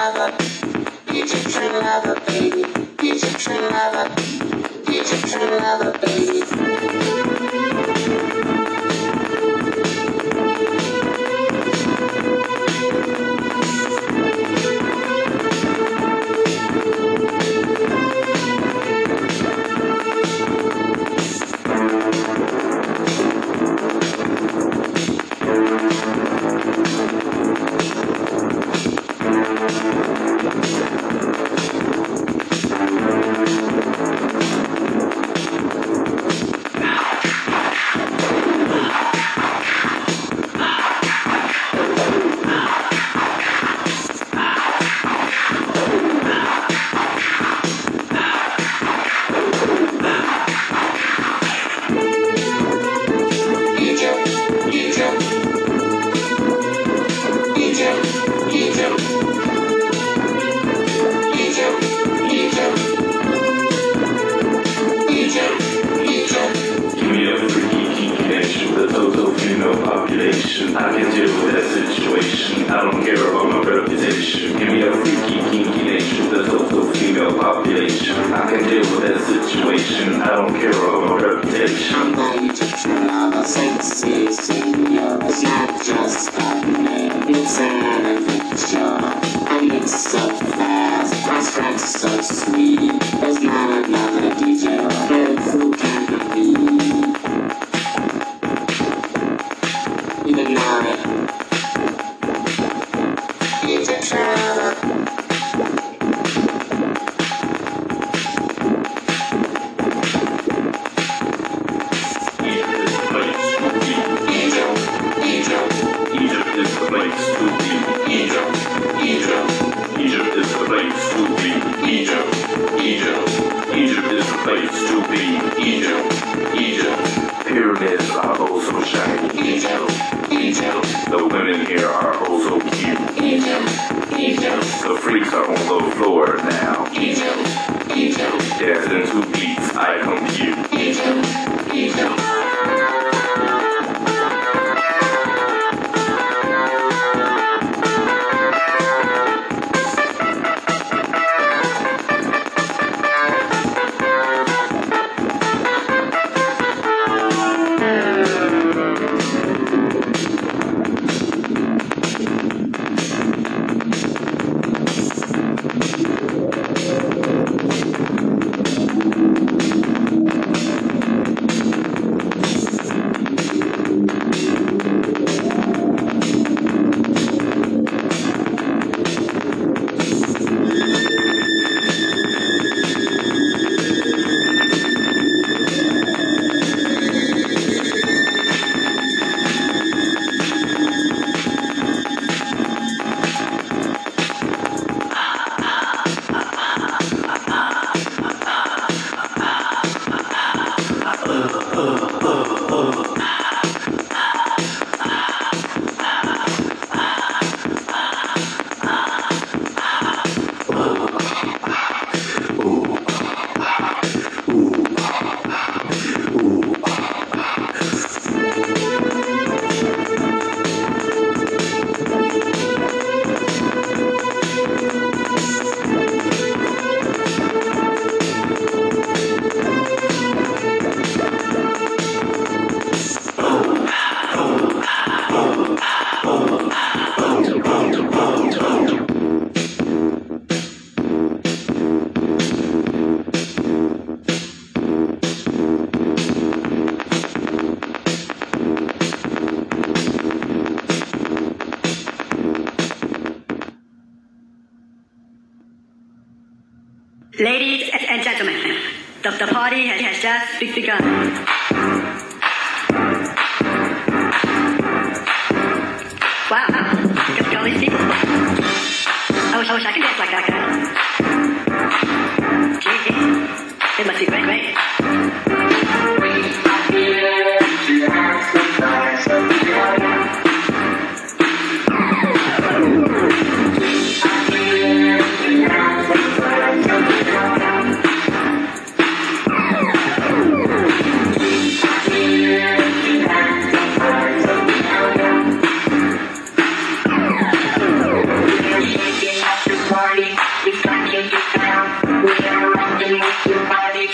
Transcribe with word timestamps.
lover, 0.00 0.34
he's 1.12 1.34
a 1.34 1.50
true 1.50 1.78
lover, 1.78 2.18
baby, 2.26 2.64
he's 3.02 3.22
a 3.22 3.36
lover, 3.68 4.08
he's 4.86 5.12
lover, 5.60 5.92
baby. 5.98 6.69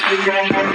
Got 0.06 0.52
you 0.52 0.65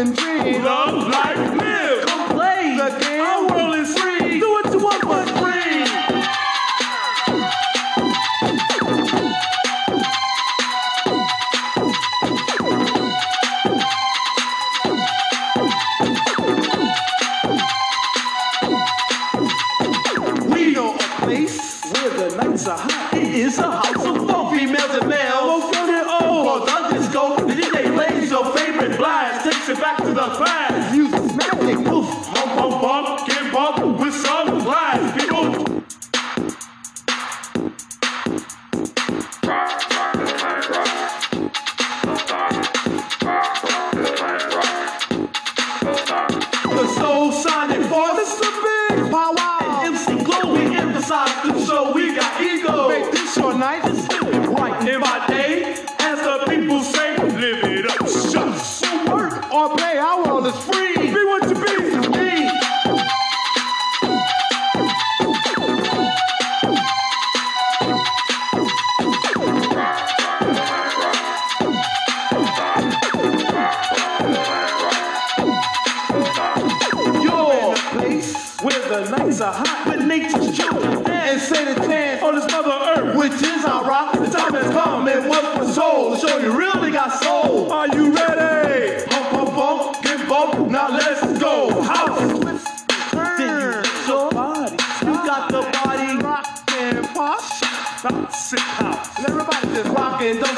a 0.00 0.04
living 0.04 0.14
dream. 0.14 0.79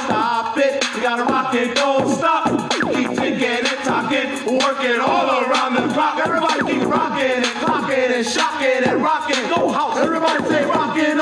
stop 0.01 0.59
it. 0.59 0.84
You 0.95 1.03
gotta 1.03 1.24
rock 1.24 1.55
it, 1.55 1.74
don't 1.74 2.09
stop. 2.09 2.70
Keep 2.72 3.11
thinking 3.16 3.64
and 3.64 3.78
talking, 3.84 4.28
working 4.59 5.01
all 5.01 5.28
around 5.45 5.74
the 5.74 5.93
clock. 5.95 6.18
Everybody 6.18 6.61
keep 6.72 6.88
rocking 6.88 7.43
and 7.43 7.45
clocking 7.62 8.11
and 8.16 8.26
shocking 8.26 8.84
and 8.88 9.03
rocking. 9.03 9.43
Go 9.49 9.70
house, 9.70 9.99
everybody 9.99 10.45
say 10.49 10.64
rocking. 10.66 11.22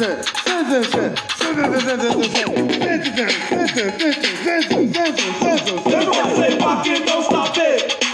Everyone 0.00 0.84
say, 6.36 6.58
fuck 6.60 6.86
it, 6.86 7.04
don't 7.04 7.24
stop 7.24 7.56
it. 7.56 8.07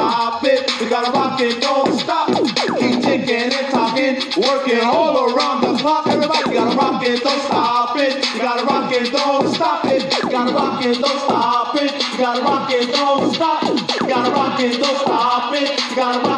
stop 0.00 0.44
it. 0.44 0.80
We 0.80 0.88
gotta 0.88 1.10
rock 1.12 1.40
it, 1.40 1.60
don't 1.60 1.98
stop. 1.98 2.28
Keep 2.28 3.02
ticking 3.04 3.52
and 3.52 3.66
talking, 3.68 4.16
working 4.40 4.80
all 4.80 5.28
around 5.28 5.60
the 5.60 5.76
clock. 5.78 6.06
Everybody 6.06 6.50
you 6.50 6.54
gotta 6.56 6.76
rock 6.76 7.02
it, 7.04 7.22
don't 7.22 7.42
stop 7.42 7.96
it. 7.96 8.14
You 8.34 8.40
gotta 8.40 8.64
rock 8.64 8.92
it, 8.92 9.12
don't 9.12 9.54
stop 9.54 9.84
it. 9.84 10.02
You 10.22 10.30
gotta 10.30 10.52
rock 10.54 10.84
it, 10.84 10.98
don't 11.00 11.26
stop 11.26 11.76
it. 11.76 11.92
You 12.12 12.18
gotta 12.18 12.42
rock 12.42 12.70
it, 12.72 12.92
don't 12.92 13.34
stop. 13.34 13.62
You 13.64 14.08
gotta 14.08 14.30
rock 14.30 14.60
it, 14.60 14.80
don't 14.80 14.98
stop 14.98 15.52
it. 15.54 15.68
You 15.90 15.96
gotta 15.96 16.29